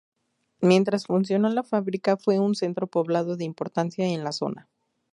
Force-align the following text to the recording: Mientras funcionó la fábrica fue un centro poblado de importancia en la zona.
Mientras 0.61 1.05
funcionó 1.05 1.47
la 1.49 1.61
fábrica 1.61 2.17
fue 2.17 2.39
un 2.39 2.55
centro 2.55 2.87
poblado 2.87 3.37
de 3.37 3.45
importancia 3.45 4.03
en 4.07 4.23
la 4.23 4.31
zona. 4.31 4.67